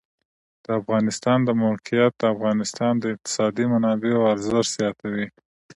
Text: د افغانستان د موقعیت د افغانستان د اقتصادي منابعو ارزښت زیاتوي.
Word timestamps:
د 0.63 0.67
افغانستان 0.79 1.39
د 1.43 1.49
موقعیت 1.63 2.13
د 2.17 2.23
افغانستان 2.35 2.93
د 2.99 3.03
اقتصادي 3.13 3.65
منابعو 3.73 4.29
ارزښت 4.33 4.69
زیاتوي. 4.77 5.27